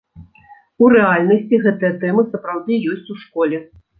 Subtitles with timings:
[0.85, 3.57] У рэальнасці гэтыя тэмы сапраўды ёсць у школе.